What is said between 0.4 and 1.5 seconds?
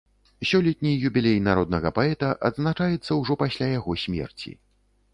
Сёлетні юбілей